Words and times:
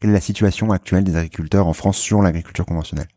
Quelle 0.00 0.10
est 0.10 0.14
la 0.14 0.20
situation 0.20 0.70
actuelle 0.70 1.04
des 1.04 1.16
agriculteurs 1.16 1.66
en 1.66 1.72
France 1.72 1.98
sur 1.98 2.20
l'agriculture 2.20 2.66
conventionnelle? 2.66 3.08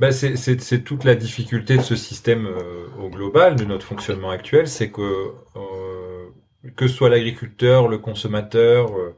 Bah 0.00 0.12
c'est 0.12 0.84
toute 0.84 1.04
la 1.04 1.14
difficulté 1.14 1.76
de 1.76 1.82
ce 1.82 1.94
système 1.94 2.46
euh, 2.46 2.86
au 2.98 3.10
global, 3.10 3.54
de 3.54 3.66
notre 3.66 3.84
fonctionnement 3.84 4.30
actuel, 4.30 4.66
c'est 4.66 4.90
que 4.90 5.34
euh, 5.56 6.28
que 6.74 6.88
soit 6.88 7.10
l'agriculteur, 7.10 7.86
le 7.86 7.98
consommateur, 7.98 8.96
euh, 8.96 9.14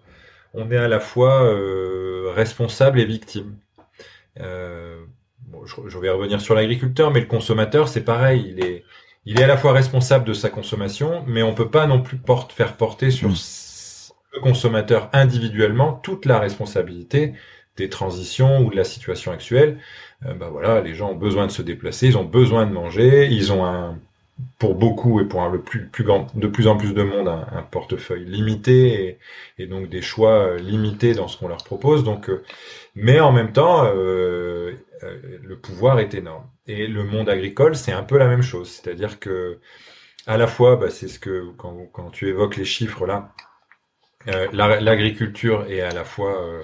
on 0.55 0.73
est 0.73 0.77
à 0.77 0.89
la 0.89 0.99
fois 0.99 1.49
responsable 2.35 2.99
et 2.99 3.05
victime. 3.05 3.57
Je, 4.39 4.97
je, 5.87 5.99
vais 5.99 6.11
revenir 6.11 6.41
sur 6.41 6.55
l'agriculteur, 6.57 7.13
mais 7.13 7.21
le 7.21 7.27
consommateur, 7.27 7.89
c'est 7.89 8.05
pareil, 8.05 8.45
il 8.49 8.65
est 8.65 8.83
il 9.25 9.41
est 9.41 9.45
à 9.45 9.47
la 9.47 9.57
fois 9.57 9.73
responsable 9.73 10.25
de 10.25 10.33
sa 10.33 10.51
consommation, 10.51 11.25
mais 11.27 11.43
on 11.43 11.55
peut 11.55 11.71
pas 11.71 11.87
non 11.87 12.03
plus 12.03 12.17
porte, 12.17 12.53
faire 12.53 12.77
porter 12.77 13.11
sur 13.11 13.29
mmh. 13.29 13.35
le 14.35 14.41
consommateur 14.41 15.11
individuellement 15.13 15.93
toute 15.93 16.27
la 16.27 16.39
responsabilité 16.39 17.35
des 17.77 17.89
transitions 17.89 18.61
ou 18.61 18.71
de 18.71 18.77
la 18.77 18.85
situation 18.85 19.33
actuelle. 19.33 19.79
Euh, 20.27 20.35
bah 20.35 20.49
voilà, 20.51 20.81
les 20.81 20.95
gens 20.95 21.13
ont 21.13 21.17
besoin 21.17 21.47
de 21.47 21.53
se 21.53 21.63
déplacer, 21.63 22.09
ils 22.09 22.19
ont 22.19 22.25
besoin 22.25 22.67
de 22.67 22.73
manger, 22.73 23.29
ils 23.31 23.53
ont 23.53 23.65
un, 23.65 23.99
pour 24.59 24.75
beaucoup 24.75 25.21
et 25.21 25.25
pour 25.25 25.49
le 25.49 25.61
plus, 25.61 26.05
grand, 26.05 26.27
de 26.37 26.47
plus 26.47 26.67
en 26.67 26.77
plus 26.77 26.95
de 26.95 27.03
monde, 27.03 27.29
un, 27.29 27.63
portefeuille 27.63 28.25
limité 28.25 29.19
et, 29.59 29.67
donc 29.67 29.89
des 29.89 30.03
choix 30.03 30.47
euh, 30.47 30.59
limités 30.59 31.15
dans 31.15 31.29
ce 31.29 31.37
qu'on 31.39 31.49
leur 31.49 31.65
propose. 31.65 32.05
Donc, 32.05 32.29
euh, 32.29 32.43
mais 32.95 33.21
en 33.21 33.33
même 33.33 33.53
temps, 33.53 33.85
euh, 33.85 34.73
le 35.43 35.57
pouvoir 35.57 35.99
est 35.99 36.15
énorme. 36.15 36.45
Et 36.67 36.87
le 36.87 37.05
monde 37.05 37.29
agricole, 37.29 37.75
c'est 37.75 37.93
un 37.93 38.05
peu 38.05 38.19
la 38.19 38.29
même 38.29 38.43
chose, 38.43 38.69
c'est-à-dire 38.69 39.19
que 39.19 39.59
à 40.27 40.37
la 40.37 40.47
fois, 40.47 40.77
bah, 40.77 40.91
c'est 40.91 41.09
ce 41.09 41.19
que 41.19 41.51
quand, 41.57 41.87
quand 41.93 42.11
tu 42.11 42.29
évoques 42.29 42.57
les 42.57 42.65
chiffres 42.65 43.07
là, 43.07 43.35
l'agriculture 44.53 45.67
est 45.69 45.81
à 45.81 45.93
la 45.93 46.05
fois 46.05 46.63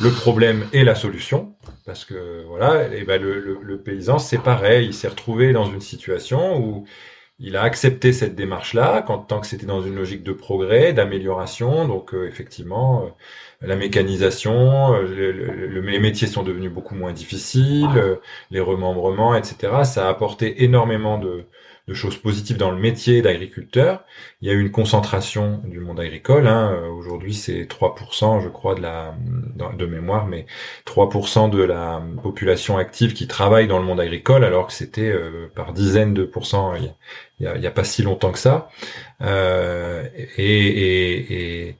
le 0.00 0.10
problème 0.10 0.66
et 0.72 0.84
la 0.84 0.94
solution, 0.94 1.54
parce 1.86 2.04
que 2.04 2.44
voilà, 2.48 2.88
et 2.94 3.04
ben 3.04 3.20
le, 3.20 3.82
paysan 3.82 4.18
c'est 4.18 4.38
pareil, 4.38 4.86
il 4.86 4.94
s'est 4.94 5.08
retrouvé 5.08 5.52
dans 5.52 5.66
une 5.66 5.80
situation 5.80 6.58
où 6.58 6.86
il 7.38 7.56
a 7.56 7.62
accepté 7.62 8.12
cette 8.12 8.34
démarche-là, 8.34 9.02
tant 9.02 9.40
que 9.40 9.46
c'était 9.46 9.66
dans 9.66 9.82
une 9.82 9.96
logique 9.96 10.22
de 10.22 10.32
progrès, 10.32 10.92
d'amélioration, 10.92 11.88
donc 11.88 12.14
euh, 12.14 12.28
effectivement 12.28 13.04
euh, 13.04 13.08
la 13.66 13.76
mécanisation, 13.76 14.94
euh, 14.94 15.02
les 15.04 15.98
métiers 15.98 16.28
sont 16.28 16.42
devenus 16.42 16.70
beaucoup 16.70 16.94
moins 16.94 17.12
difficiles, 17.12 18.18
les 18.50 18.60
remembrements, 18.60 19.34
etc. 19.34 19.84
Ça 19.84 20.06
a 20.06 20.10
apporté 20.10 20.64
énormément 20.64 21.18
de, 21.18 21.46
de 21.88 21.94
choses 21.94 22.16
positives 22.16 22.56
dans 22.56 22.70
le 22.70 22.78
métier 22.78 23.22
d'agriculteur. 23.22 24.04
Il 24.40 24.48
y 24.48 24.50
a 24.50 24.54
eu 24.54 24.60
une 24.60 24.70
concentration 24.70 25.60
du 25.64 25.80
monde 25.80 25.98
agricole. 25.98 26.46
Hein. 26.46 26.80
Aujourd'hui, 26.96 27.34
c'est 27.34 27.64
3%, 27.64 28.40
je 28.40 28.48
crois, 28.48 28.74
de 28.74 28.82
la 28.82 29.14
de 29.76 29.86
mémoire, 29.86 30.26
mais 30.26 30.46
3% 30.86 31.50
de 31.50 31.62
la 31.62 32.02
population 32.22 32.78
active 32.78 33.12
qui 33.14 33.26
travaille 33.26 33.66
dans 33.66 33.78
le 33.78 33.84
monde 33.84 34.00
agricole, 34.00 34.44
alors 34.44 34.66
que 34.68 34.72
c'était 34.72 35.10
euh, 35.10 35.48
par 35.54 35.72
dizaines 35.72 36.14
de 36.14 36.24
pourcents 36.24 36.74
il 36.74 36.92
y, 37.40 37.46
a, 37.46 37.56
y 37.56 37.66
a, 37.66 37.70
pas 37.70 37.84
si 37.84 38.02
longtemps 38.02 38.32
que 38.32 38.38
ça. 38.38 38.68
Euh, 39.20 40.08
et, 40.36 40.66
et, 40.66 41.68
et, 41.68 41.78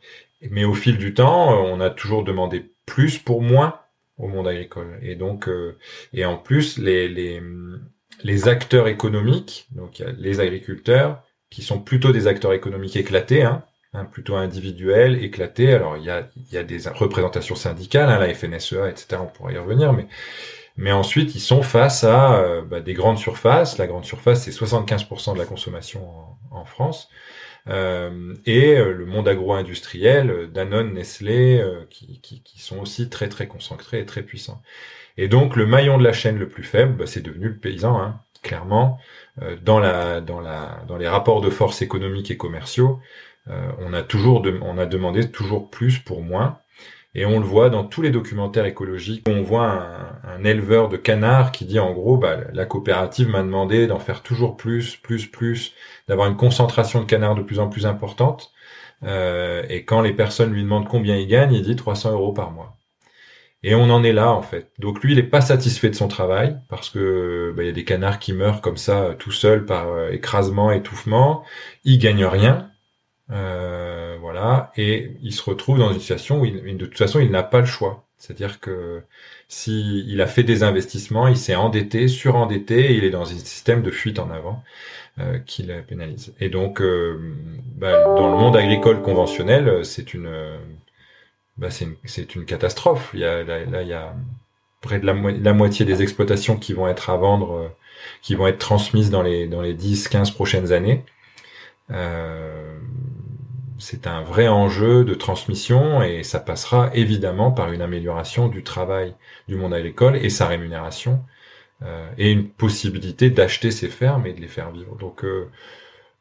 mais 0.51 0.65
au 0.65 0.75
fil 0.75 0.99
du 0.99 1.15
temps, 1.15 1.53
on 1.65 1.81
a 1.81 1.91
toujours 1.91 2.25
demandé 2.25 2.73
plus 2.87 3.19
pour 3.19 3.43
moins 3.43 3.81
au 4.19 4.29
monde 4.29 4.49
agricole. 4.49 4.99
Et 5.03 5.15
donc, 5.15 5.49
euh, 5.49 5.79
et 6.13 6.25
en 6.25 6.37
plus, 6.37 6.79
les, 6.79 7.09
les 7.09 7.41
les 8.23 8.49
acteurs 8.49 8.89
économiques, 8.89 9.67
donc 9.73 10.03
les 10.19 10.41
agriculteurs, 10.41 11.23
qui 11.51 11.63
sont 11.63 11.81
plutôt 11.81 12.13
des 12.13 12.27
acteurs 12.27 12.53
économiques 12.53 12.97
éclatés, 12.97 13.43
hein, 13.43 13.63
hein, 13.93 14.05
plutôt 14.05 14.37
individuels, 14.37 15.23
éclatés. 15.23 15.75
Alors 15.75 15.97
il 15.97 16.05
y 16.05 16.11
a, 16.11 16.63
des 16.65 16.89
représentations 16.89 17.55
syndicales, 17.55 18.09
hein, 18.09 18.19
la 18.19 18.33
FNSEA, 18.35 18.89
etc. 18.89 19.21
On 19.21 19.27
pourrait 19.27 19.55
y 19.55 19.59
revenir, 19.59 19.93
mais 19.93 20.07
mais 20.77 20.93
ensuite 20.93 21.35
ils 21.35 21.41
sont 21.41 21.63
face 21.63 22.03
à 22.05 22.41
euh, 22.41 22.63
bah, 22.63 22.81
des 22.81 22.95
grandes 22.95 23.19
surfaces. 23.19 23.79
La 23.79 23.87
grande 23.87 24.05
surface, 24.05 24.43
c'est 24.45 24.51
75% 24.51 25.35
de 25.35 25.39
la 25.39 25.45
consommation 25.45 26.09
en, 26.51 26.65
France. 26.65 27.11
Euh, 27.69 28.35
et 28.45 28.77
euh, 28.77 28.93
le 28.93 29.07
monde 29.07 29.29
agro-industriel, 29.29 30.51
Danone, 30.53 30.95
Nestlé, 30.95 31.65
qui, 31.91 32.43
sont 32.57 32.79
aussi 32.79 33.09
très 33.09 33.29
très 33.29 33.47
concentrés 33.47 34.01
et 34.01 34.07
très 34.07 34.23
puissants. 34.23 34.63
Et 35.17 35.29
donc 35.29 35.57
le 35.57 35.67
maillon 35.67 35.99
de 35.99 36.05
la 36.05 36.13
chaîne 36.13 36.39
le 36.39 36.49
plus 36.49 36.65
faible, 36.65 36.97
bah, 36.97 37.07
c'est 37.07 37.21
devenu 37.23 37.49
le 37.49 37.57
paysan, 37.57 38.01
hein, 38.01 38.21
clairement. 38.43 38.99
Euh, 39.41 39.57
dans, 39.63 39.79
la, 39.79 40.21
dans, 40.21 40.41
la, 40.41 40.83
dans 40.87 40.97
les 40.97 41.09
rapports 41.09 41.41
de 41.41 41.51
force 41.51 41.83
économiques 41.83 42.31
et 42.31 42.37
commerciaux, 42.37 43.01
euh, 43.49 43.73
on, 43.79 43.93
a 43.93 44.03
toujours 44.03 44.45
on 44.63 44.79
a 44.79 44.87
demandé 44.87 45.31
toujours 45.31 45.71
plus 45.71 45.99
pour 45.99 46.23
moins. 46.23 46.59
Et 47.15 47.27
on 47.27 47.39
le 47.39 47.45
voit 47.45 47.69
dans 47.69 47.85
tous 47.85 48.01
les 48.03 48.11
documentaires 48.11 48.65
écologiques. 48.65 49.25
On 49.29 49.43
voit 49.43 49.87
un, 50.25 50.45
éleveur 50.45 50.89
de 50.89 50.97
canards 50.97 51.53
qui 51.53 51.67
dit 51.67 51.79
en 51.79 51.93
gros, 51.93 52.17
bah, 52.17 52.39
la 52.53 52.65
coopérative 52.65 53.29
m'a 53.29 53.43
demandé 53.43 53.87
d'en 53.87 53.99
faire 53.99 54.23
toujours 54.23 54.57
plus, 54.57 54.97
plus, 54.97 55.27
plus, 55.27 55.75
d'avoir 56.09 56.29
une 56.29 56.37
concentration 56.37 57.01
de 57.01 57.07
canards 57.07 57.35
de 57.35 57.43
plus 57.43 57.59
en 57.59 57.69
plus 57.69 57.87
importante. 57.87 58.53
Euh, 59.05 59.65
et 59.69 59.85
quand 59.85 60.01
les 60.01 60.13
personnes 60.15 60.53
lui 60.53 60.63
demandent 60.63 60.89
combien 60.89 61.17
il 61.17 61.27
gagne, 61.29 61.53
il 61.53 61.63
dit 61.63 61.77
300 61.77 62.13
euros 62.13 62.33
par 62.33 62.51
mois. 62.51 62.77
Et 63.65 63.75
on 63.77 63.91
en 63.91 64.03
est 64.03 64.13
là 64.13 64.33
en 64.33 64.43
fait. 64.43 64.73
Donc 64.79 65.03
lui, 65.03 65.13
il 65.13 65.17
n'est 65.17 65.23
pas 65.23 65.41
satisfait 65.41 65.89
de 65.91 65.95
son 65.95 66.09
travail 66.09 66.59
parce 66.69 66.91
que 66.91 67.53
bah, 67.57 67.63
il 67.63 67.67
y 67.67 67.69
a 67.69 67.73
des 67.73 67.85
canards 67.85 68.19
qui 68.19 68.33
meurent 68.33 68.61
comme 68.61 68.77
ça 68.77 69.03
euh, 69.03 69.15
tout 69.15 69.31
seuls 69.31 69.65
par 69.67 69.89
euh, 69.89 70.11
écrasement, 70.11 70.73
étouffement. 70.73 71.45
Il 71.85 71.99
gagne 71.99 72.25
rien, 72.25 72.72
euh, 73.33 74.19
voilà, 74.21 74.73
et 74.77 75.13
il 75.23 75.33
se 75.33 75.43
retrouve 75.43 75.79
dans 75.79 75.91
une 75.91 76.01
situation 76.01 76.41
où 76.41 76.45
il, 76.45 76.77
de 76.77 76.87
toute 76.87 76.99
façon 76.99 77.19
il 77.19 77.31
n'a 77.31 77.43
pas 77.43 77.61
le 77.61 77.67
choix. 77.67 78.05
C'est-à-dire 78.19 78.61
que 78.61 79.03
si 79.49 80.17
a 80.21 80.27
fait 80.27 80.45
des 80.45 80.63
investissements, 80.63 81.27
il 81.29 81.37
s'est 81.37 81.57
endetté, 81.57 82.09
surendetté, 82.09 82.93
et 82.93 82.95
il 82.95 83.05
est 83.05 83.11
dans 83.11 83.23
un 83.23 83.39
système 83.39 83.83
de 83.83 83.91
fuite 83.91 84.19
en 84.19 84.31
avant 84.31 84.63
euh, 85.19 85.39
qui 85.39 85.63
le 85.65 85.83
pénalise. 85.83 86.35
Et 86.41 86.49
donc, 86.49 86.81
euh, 86.81 87.19
bah, 87.77 88.05
dans 88.05 88.31
le 88.31 88.37
monde 88.37 88.57
agricole 88.57 89.03
conventionnel, 89.03 89.85
c'est 89.85 90.15
une 90.15 90.31
bah 91.57 91.69
c'est 91.71 92.35
une, 92.35 92.45
catastrophe. 92.45 93.11
Il 93.15 93.21
y 93.21 93.25
a, 93.25 93.43
là, 93.43 94.15
près 94.81 94.99
de 94.99 95.07
la, 95.07 95.53
moitié 95.55 95.85
des 95.85 96.03
exploitations 96.03 96.57
qui 96.57 96.73
vont 96.73 96.89
être 96.89 97.11
à 97.11 97.17
vendre, 97.17 97.73
qui 98.23 98.35
vont 98.35 98.47
être 98.47 98.59
transmises 98.59 99.11
dans 99.11 99.23
les, 99.23 99.47
dans 99.49 99.63
les 99.63 99.75
10-15 99.75 100.35
prochaines 100.35 100.73
années. 100.73 101.05
C'est 103.79 104.07
un 104.07 104.23
vrai 104.23 104.49
enjeu 104.49 105.05
de 105.05 105.15
transmission 105.15 106.03
et 106.03 106.23
ça 106.23 106.41
passera 106.41 106.91
évidemment 106.95 107.51
par 107.53 107.73
une 107.73 107.83
amélioration 107.83 108.49
du 108.49 108.63
travail 108.63 109.15
du 109.49 109.57
monde 109.57 109.75
agricole 109.75 110.17
et 110.17 110.31
sa 110.31 110.47
rémunération 110.47 111.25
euh, 111.83 112.11
et 112.19 112.31
une 112.33 112.49
possibilité 112.49 113.31
d'acheter 113.31 113.71
ces 113.71 113.89
fermes 113.89 114.27
et 114.27 114.33
de 114.33 114.41
les 114.41 114.49
faire 114.49 114.71
vivre. 114.71 114.97
Donc 114.97 115.25
euh, 115.25 115.51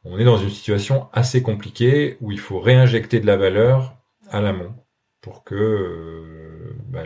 on 0.06 0.18
est 0.20 0.24
dans 0.24 0.38
une 0.38 0.50
situation 0.50 1.08
assez 1.14 1.44
compliquée 1.44 2.18
où 2.22 2.32
il 2.32 2.40
faut 2.40 2.60
réinjecter 2.60 3.20
de 3.20 3.28
la 3.28 3.38
valeur 3.38 3.96
à 4.30 4.42
l'amont 4.42 4.74
pour 5.22 5.44
que 5.44 5.56
euh, 5.56 6.76
bah, 6.90 7.04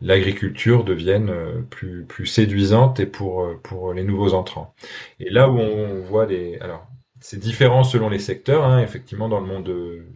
l'agriculture 0.00 0.84
devienne 0.84 1.30
euh, 1.30 1.62
plus, 1.62 2.04
plus 2.04 2.26
séduisante 2.26 3.00
et 3.00 3.06
pour, 3.06 3.42
euh, 3.42 3.58
pour 3.62 3.94
les 3.94 4.04
nouveaux 4.04 4.34
entrants. 4.34 4.74
Et 5.20 5.30
là 5.30 5.48
où 5.48 5.58
on 5.58 6.00
voit 6.02 6.26
des... 6.26 6.58
Alors, 6.60 6.86
c'est 7.20 7.38
différent 7.38 7.84
selon 7.84 8.08
les 8.08 8.18
secteurs. 8.18 8.64
Hein, 8.64 8.82
effectivement, 8.82 9.28
dans 9.28 9.40
le 9.40 9.46
monde 9.46 9.70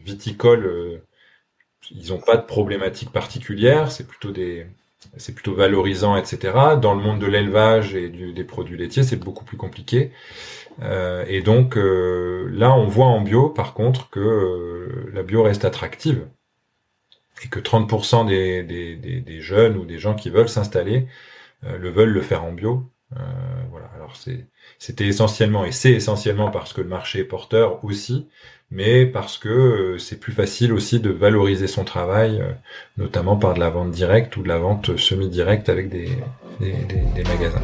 viticole, 0.04 1.02
ils 1.90 2.10
n'ont 2.10 2.20
pas 2.20 2.36
de 2.36 2.44
problématiques 2.44 3.12
particulières. 3.12 3.90
C'est 3.92 4.06
plutôt 4.06 4.30
des, 4.32 4.66
c'est 5.16 5.34
plutôt 5.34 5.54
valorisant, 5.54 6.16
etc. 6.16 6.52
Dans 6.80 6.94
le 6.94 7.02
monde 7.02 7.20
de 7.20 7.26
l'élevage 7.26 7.94
et 7.94 8.08
des 8.08 8.44
produits 8.44 8.78
laitiers, 8.78 9.02
c'est 9.02 9.16
beaucoup 9.16 9.44
plus 9.44 9.56
compliqué. 9.56 10.12
Euh, 10.82 11.24
et 11.28 11.42
donc 11.42 11.76
là, 11.76 12.72
on 12.74 12.86
voit 12.86 13.06
en 13.06 13.20
bio, 13.20 13.48
par 13.48 13.74
contre, 13.74 14.10
que 14.10 15.10
la 15.12 15.22
bio 15.22 15.42
reste 15.42 15.64
attractive 15.64 16.26
et 17.44 17.48
que 17.48 17.60
30% 17.60 18.26
des, 18.26 18.62
des, 18.62 19.40
jeunes 19.40 19.76
ou 19.76 19.84
des 19.84 19.98
gens 19.98 20.14
qui 20.14 20.30
veulent 20.30 20.48
s'installer 20.48 21.06
euh, 21.64 21.78
le 21.78 21.90
veulent 21.90 22.12
le 22.12 22.20
faire 22.20 22.44
en 22.44 22.52
bio. 22.52 22.84
Euh, 23.16 23.22
voilà. 23.70 23.90
Alors 23.94 24.16
c'est, 24.16 24.46
c'était 24.78 25.06
essentiellement 25.06 25.64
et 25.64 25.72
c'est 25.72 25.92
essentiellement 25.92 26.50
parce 26.50 26.72
que 26.72 26.80
le 26.80 26.88
marché 26.88 27.20
est 27.20 27.24
porteur 27.24 27.84
aussi, 27.84 28.28
mais 28.70 29.04
parce 29.06 29.36
que 29.38 29.48
euh, 29.48 29.98
c'est 29.98 30.20
plus 30.20 30.32
facile 30.32 30.72
aussi 30.72 31.00
de 31.00 31.10
valoriser 31.10 31.66
son 31.66 31.84
travail, 31.84 32.40
euh, 32.40 32.52
notamment 32.96 33.36
par 33.36 33.54
de 33.54 33.60
la 33.60 33.70
vente 33.70 33.90
directe 33.90 34.36
ou 34.36 34.42
de 34.42 34.48
la 34.48 34.58
vente 34.58 34.96
semi-directe 34.96 35.68
avec 35.68 35.88
des, 35.88 36.08
des 36.60 37.24
magasins. 37.24 37.62